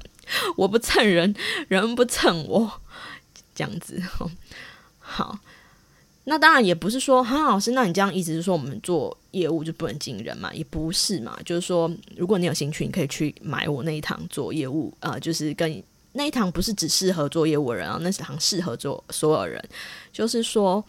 [0.58, 1.34] 我不蹭人，
[1.68, 2.81] 人不蹭我，
[3.54, 4.02] 这样子。
[4.98, 5.38] 好，
[6.24, 10.52] 那当然也不是说，哈老师，那你这样意思是说，我们做业务就不能进人嘛？
[10.54, 19.62] 也不是嘛，就是说，如果你有兴趣，你可以去买我那一堂做业务，呃，就是跟那一堂不是只适合做业务人啊，那堂适合做所有人，
[20.12, 20.84] 就是说。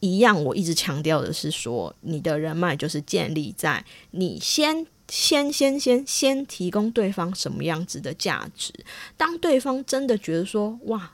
[0.00, 8.72] 一样，我一直强调的是说，你的人脉就是建立在你先先先先先提供对方什么样子的价值。
[9.16, 11.10] 当对方真的觉得说，哇，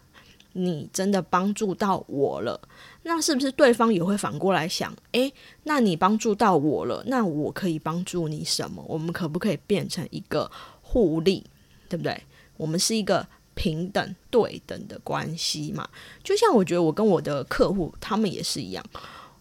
[0.54, 2.60] 你真的帮助到我了，
[3.04, 8.82] 那是不是对方也会反过来想，诶，那你帮助到我了，那我可以帮助你什么？
[8.88, 10.50] 我们可不可以变成一个
[10.82, 11.44] 互利，
[11.88, 12.20] 对不对？
[12.56, 13.24] 我们是一个。
[13.56, 15.88] 平等对等的关系嘛，
[16.24, 18.84] 就像我觉得我跟我的客户他们也是一样。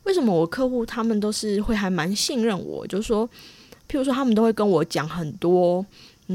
[0.03, 2.85] 为什么我客户他们都是会还蛮信任我？
[2.85, 3.27] 就是说，
[3.89, 5.83] 譬如说他们都会跟我讲很多，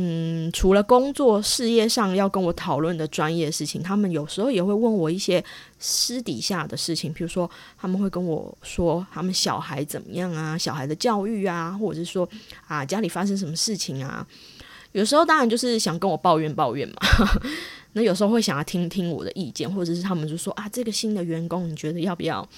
[0.00, 5.44] 嗯，除了工作事业上要跟我讨论的专业事情，他们有时候也会问我一些
[5.80, 7.12] 私底下的事情。
[7.12, 12.28] 譬如说，他们会跟我说他们小孩怎么样啊，小孩的教育啊，或者是说
[12.68, 14.24] 啊家里发生什么事情啊。
[14.92, 16.94] 有时候当然就是想跟我抱怨抱怨嘛，
[17.94, 22.48] 那有时候会想要听听我的意见，或者是他们就说啊，这个新的员工你觉得要不要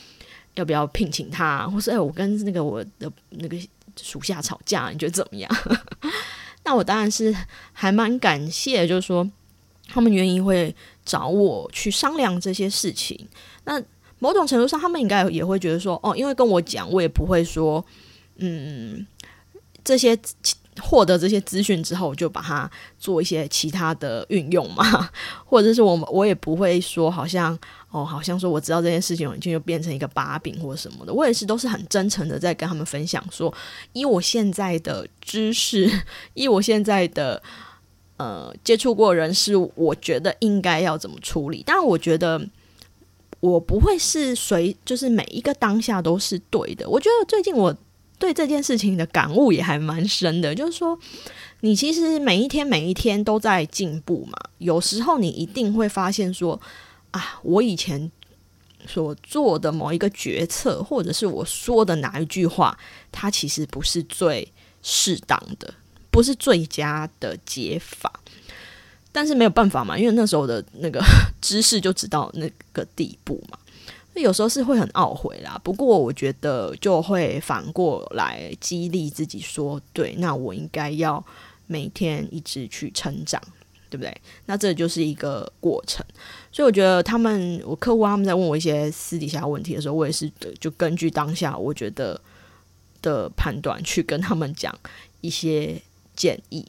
[0.57, 3.57] 要不要聘请他，或是哎我跟那个我的那个
[3.96, 5.50] 属下吵架，你觉得怎么样？
[6.71, 7.35] 那我当然是
[7.73, 9.29] 还蛮感谢，就是说
[9.89, 10.73] 他们愿意会
[11.05, 13.27] 找我去商量这些事情。
[13.65, 13.83] 那
[14.21, 17.85] 某种程度上，他们应该也会觉得说，哦，因为跟我讲，我也不会说，
[18.37, 19.05] 嗯，
[19.83, 20.17] 这些。
[20.81, 25.11] 获得这些资讯之后，就把它做一些其他的运用嘛，
[25.45, 27.59] 或者是我我也不会说，好像
[27.90, 31.12] 哦，好像说我知道这件事情，就就变成一个把柄或什么的。
[31.12, 33.53] 我也是都是很真诚的在跟他们分享，说
[33.92, 35.90] 以我现在的知识，
[36.35, 37.42] 以我现在的
[38.16, 41.62] 呃接触过人事，我觉得应该要怎么处理。
[41.66, 42.40] 但，我觉得
[43.40, 46.88] 我不会是随，就是每一个当下都是对的。
[46.88, 47.76] 我觉得最近我。
[48.20, 50.99] 对这件事情的感悟也还蛮深的，就是说，
[51.61, 54.36] 你其实每一天每一天都在进步嘛。
[54.59, 56.61] 有时候你一定会发现说，
[57.11, 58.11] 啊，我以前
[58.87, 62.79] 所做的某一个决策，或者是我说的哪一句话，
[63.11, 64.53] 它其实不是最
[64.83, 65.75] 适当的，
[66.11, 68.13] 不是最佳的解法。
[69.13, 71.03] 但是没有办法嘛，因为那时候的那个
[71.41, 73.59] 知识就只到那个地步嘛。
[74.15, 75.59] 有时候是会很懊悔啦。
[75.65, 81.25] 不过我觉得就会反过来激励自己说，对，那我应该要
[81.67, 83.41] 每天一直去成长，
[83.91, 84.16] 对不对？
[84.47, 86.07] 那这就是一个过程。
[86.53, 92.18] 所以我觉得他们，我客户他们在问我一些私底下问题的时候，我也是就根据当下我觉得
[93.03, 94.74] 的判断去跟他们讲
[95.20, 95.82] 一些
[96.14, 96.64] 建议。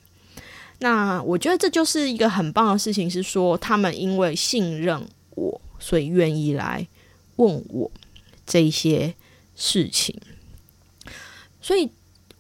[0.80, 6.88] 那我觉得这就是一个很棒的事情，是说他们因为信任我，所以愿意来
[7.36, 7.92] 问我
[8.48, 9.14] 这些
[9.56, 10.20] 事情。
[11.62, 11.92] 所以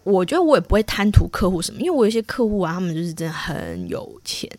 [0.03, 4.49] 我觉得我也不会贪图客户什么，因为我有些客户啊，他们就是真的很有钱。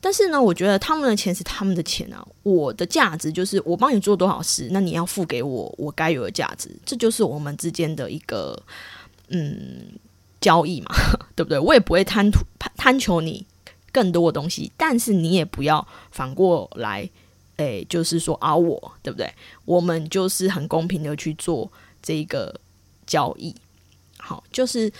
[0.00, 8.60] 但是呢，我觉得他们的钱是他们的钱啊，我的价值就是我帮你做多少事，那你要付给我我该有的价值，这就是我们之间的一个
[9.28, 9.98] 嗯。
[10.42, 10.90] 交易嘛，
[11.36, 11.56] 对不对？
[11.56, 12.40] 我也不会贪图
[12.76, 13.46] 贪求你
[13.92, 17.08] 更多的东西，但是你也不要反过来，
[17.58, 19.32] 诶，就是说啊，我对不对？
[19.64, 21.70] 我们就是很公平的去做
[22.02, 22.60] 这个
[23.06, 23.54] 交易，
[24.24, 24.90] 好，就是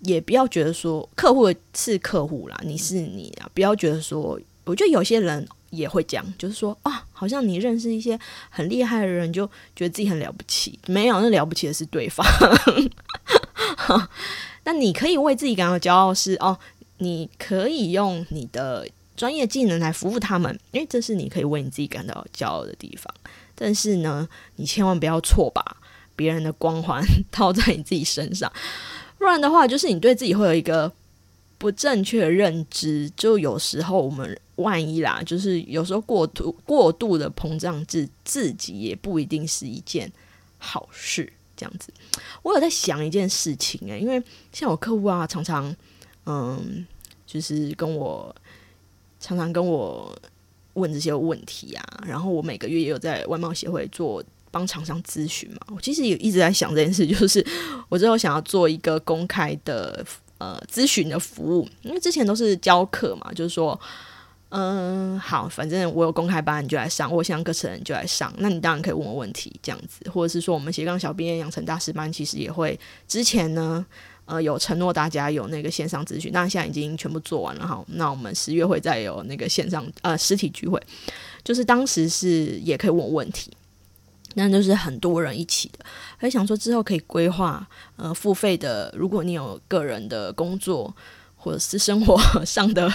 [0.00, 8.18] 也不要觉得说客户是客户啦，你是你啊，不要觉得说，我觉得有些人也会讲，就是说啊，好像你认识一些
[8.50, 9.46] 很厉害的人，就
[9.76, 12.26] 觉得自己很了不起，没有，那了不起的是对方。
[14.64, 16.58] 那你可以为自己感到骄傲，是哦，
[16.98, 23.14] 你可以用你的专业技能来服务他们，因为这是你可以为你自己感到骄傲的地方。
[23.54, 25.62] 但是呢，你千万不要错把
[26.16, 28.50] 别人的光环 套在你自己身上，
[29.18, 30.90] 不然的话，就是你对自己会有一个
[31.58, 33.08] 不正确的认知。
[33.16, 40.10] 就有时候我们万一啦，就是有时候过度过度的膨胀自自己，也不一定是一件
[40.58, 41.32] 好事。
[41.58, 41.90] 这样子，
[42.42, 45.74] 我有在想一件事情诶，因为像我客户啊，常常
[46.26, 46.86] 嗯，
[47.26, 48.34] 就是跟我
[49.18, 50.14] 常常跟我
[50.74, 54.22] 问这些问题啊，然后我每个月也有在外贸协会做
[54.56, 55.58] 帮厂商咨询嘛。
[55.74, 57.44] 我其实也一直在想这件事， 就是
[57.88, 60.04] 我之后想要做一个公开的
[60.38, 63.78] 呃咨询的服务，因为之前都是教课嘛，就是说。
[64.50, 68.32] 嗯，好，反正我有公开班，你就来上；我想课程，你就来上。
[68.38, 72.78] 那你当然可以问我问题，这样子，或者是说，我们斜杠小编养成大师班，其实也会
[73.08, 73.84] 之前呢，
[74.24, 77.84] 呃，有承诺大家有那个线上咨询，那现在已经全部做完了哈。
[77.88, 80.80] 那我们十月会再有那个线上呃实体聚会，
[81.42, 83.50] 就是当时是也可以问我问题，
[84.36, 85.84] 那就是很多人一起的，
[86.16, 87.66] 还想说之后可以规划
[87.96, 90.94] 呃付费的，如果你有个人的工作
[91.36, 92.16] 或者是生活
[92.46, 92.92] 上的。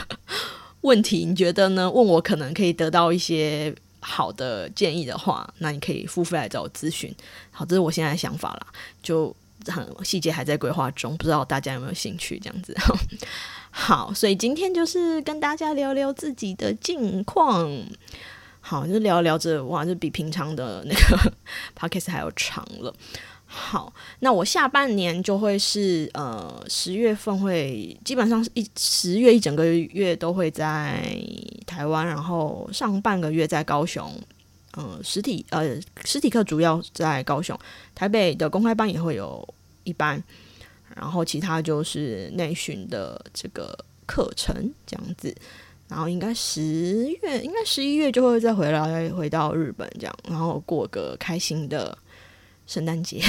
[0.81, 1.87] 问题你觉得呢？
[1.91, 7.13] 问我可能可以得到一些好的建议的话，那你可以付费来找我咨询。
[7.51, 8.65] 好，这是我现在的想法啦，
[9.03, 9.31] 就
[9.67, 12.75] 很细节还在规划中，不知道大家有没有兴趣这样子。
[13.69, 17.69] 好，所以今天就是跟大家聊聊自己的近况。
[18.61, 21.33] 好，就聊聊着，哇，就比平常的那个
[21.77, 22.93] podcast 还要长了。
[23.45, 31.19] 好，那我下半年就会是呃十月份会基本上是一十月一整个月都会在
[31.65, 34.09] 台湾，然后上半个月在高雄，
[34.77, 37.59] 嗯，实体呃实体课主要在高雄，
[37.93, 39.45] 台北的公开班也会有
[39.83, 40.23] 一班，
[40.95, 44.55] 然后其他就是内训的这个课程
[44.87, 45.35] 这样子，
[45.91, 51.95] 然后应该十月应该十一月就会再回来回到日本这样，然后过个开心的。
[52.67, 53.19] 圣诞节，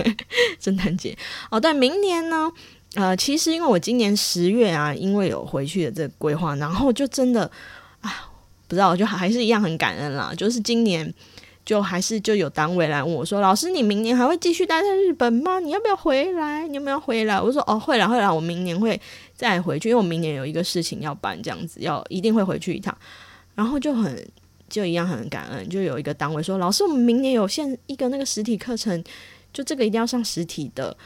[0.60, 1.16] 圣诞节
[1.50, 1.58] 哦。
[1.58, 2.52] 但明年呢？
[2.94, 7.50] 呃，其实因为我今年十月啊，因为有回去的这个规划，然后就真的
[8.02, 8.28] 啊，
[8.68, 10.34] 不知道，就还是一样很感恩啦。
[10.36, 11.10] 就是今年
[11.64, 15.58] 就还是就有单位来问我说：“老师，你明年还会继续待在日本吗？
[15.58, 16.68] 你要不要回来？
[16.68, 18.30] 你有没有回来？”我说：“哦，会来，会来。
[18.30, 19.00] 我明年会
[19.34, 22.96] 再回去，因为我明年有一个事情要办，这样子要一定会回去一趟。”
[23.54, 24.26] 然后就很。
[24.68, 29.04] 就一样很感恩，就有一个单位说：“老师，我们明年有现一个那个实体课程，
[29.52, 30.96] 就这个一定要上实体的，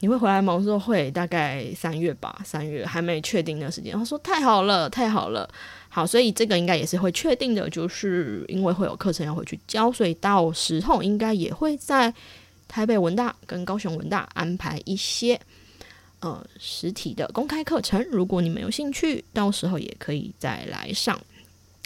[0.00, 5.48] 你会回来吗？”我说：“会，大概三月吧，三月还没确定的时间。”他说：“太好了，太好了，
[5.88, 12.12] 好，所以这个应该也是会确定的，就是因为会有课程要回去教，所以到时候应该也会在
[12.66, 15.40] 台北文大跟高雄文大安排一些
[16.20, 21.20] 呃实体的公开课程，如果你们有兴趣，到时候也可以再来上。”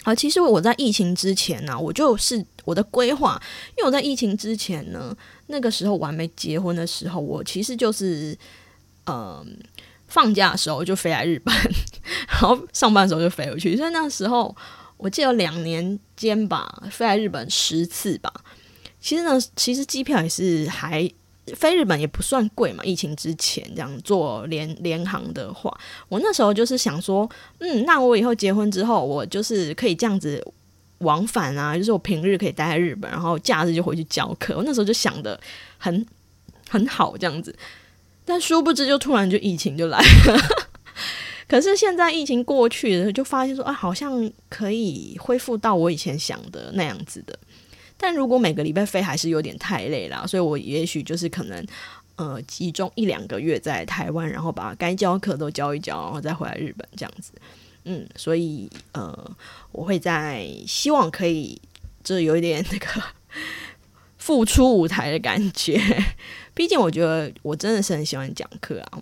[0.03, 3.41] 啊，其实我在疫情之前呢，我就是我的规划，
[3.77, 5.15] 因为我在疫情之前呢，
[5.47, 8.37] 那个时候我还没结婚的时候，我其实就是，
[9.05, 9.57] 嗯，
[10.07, 11.55] 放假的时候就飞来日本，
[12.27, 14.53] 然后上班的时候就飞回去，所以那时候
[14.97, 18.29] 我记得两年间吧，飞来日本十次吧。
[18.99, 21.09] 其实呢，其实机票也是还。
[21.55, 25.77] 飞日本也不算贵嘛，疫情之前这样做联联航的话，
[26.07, 27.29] 我那时候就是想说，
[27.59, 30.41] 嗯，那我以后结婚之后，我就是可以这样子
[30.99, 34.55] 往返啊，就是我平日可以待在日本，然后假日就回去教课。
[34.55, 35.37] 我那时候就想的
[35.77, 36.05] 很
[36.69, 37.53] 很好这样子，
[38.23, 40.63] 但殊不知就突然就疫情就来了。
[41.45, 47.37] 可是现在疫情过去了，就发现说啊，好像可以恢复到我以前想的那样子的。
[48.05, 51.65] 但如果每个礼拜飞还是有点太累了，所以我也许就是可能
[52.17, 57.31] 呃集中一两个月在台湾，然后把该教课都教一教，然后再回来日本这样子。
[57.85, 59.31] 嗯，所以呃，
[59.71, 61.57] 我会在希望可以，
[62.03, 63.01] 就有一点那个
[64.17, 65.81] 复出舞台的感觉。
[66.53, 68.99] 毕竟我觉得我真的是很喜欢讲课啊。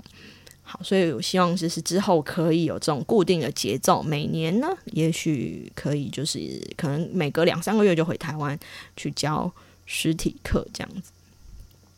[0.71, 6.39] 好，所以我希望就是之后可以有这种固定的节奏，每年呢，也许可以就是
[6.77, 8.57] 可能每隔两三个月就回台湾
[8.95, 9.51] 去教
[9.85, 11.11] 实体课这样子。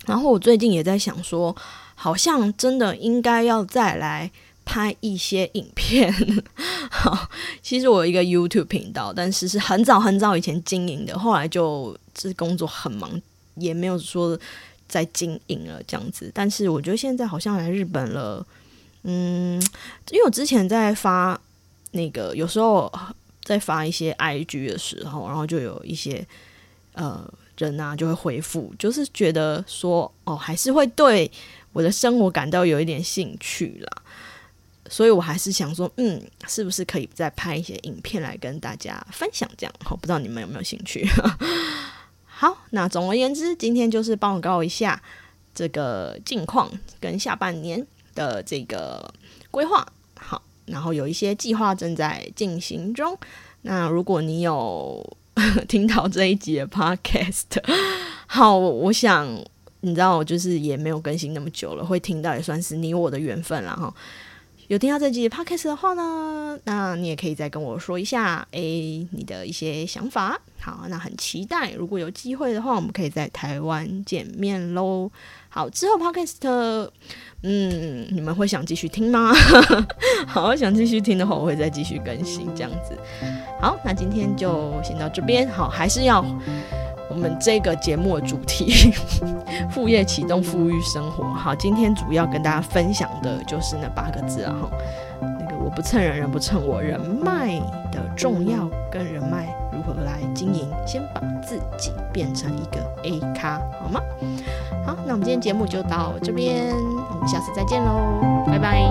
[0.08, 1.56] 然后我最近也在想说，
[1.94, 4.32] 好像真的应该要再来。
[4.66, 6.10] 拍一些影片，
[6.90, 7.28] 好，
[7.62, 13.22] 其实我有一个 YouTube 频道，但是是很早很早以前经营的，后来就这工作很忙，
[13.56, 14.40] 也没有说
[14.88, 16.32] 在经营了这样子。
[16.34, 18.48] 但是我觉得现在好像来日本了，
[19.04, 19.62] 嗯，
[20.12, 21.40] 因为我之前在发
[21.92, 22.92] 那个，有时候
[23.44, 26.26] 在发一些 IG 的时候，然后就有一些
[26.94, 31.30] 呃人啊就会回复，就是觉得说哦，还是会对
[31.72, 34.02] 我的生活感到有一点兴趣啦。
[34.90, 39.50] 所以我还是想说，嗯，是不是可以再拍一些影片来跟大家分享？
[39.58, 41.08] 这样，我，不知道你们有没有兴趣？
[42.28, 45.02] 好，那总而言之，今天就是报告一下
[45.56, 49.14] 这个近况跟下半年的这个
[49.52, 49.86] 规划。
[50.16, 53.18] 好，然后有一些计划正在进行中。
[53.64, 55.18] 那如果你有
[55.68, 57.46] 听到这一集的 Podcast，
[58.28, 59.28] 好，我想
[59.82, 63.94] 你知道，我就是也没有更新那么久了，会听到也算是你我的缘分了哈。
[64.70, 70.40] 有听到这集 podcast 的话呢，那你也可以再跟我说一下，诶，你的一些想法。
[70.62, 75.12] 好，那很期待，如果有机会的话，我们可以在台湾见面喽。
[75.50, 76.90] 好，之后 podcast，
[77.44, 79.34] 嗯，你们会想继续听吗？
[80.26, 82.98] 好，想继续听的话，我会再继续更新这样子。
[83.62, 85.48] 好，那今天就先到这边。
[85.50, 86.26] 好，还是要。
[87.10, 88.92] 我们这个节目的主题，
[89.70, 91.26] 副业启动富裕生活。
[91.26, 95.03] 好，今天主要跟大家分享的就是那八个字啊，哈，那个
[95.64, 97.60] 我不蹭人，人不蹭我，人脉
[97.92, 104.00] 的重要跟人脉如何来经营，先把自己变成一个 A 咖，好吗？
[104.86, 106.74] 好，那我们今天节目就到这边，
[107.12, 108.84] 我们下次再见喽，拜拜。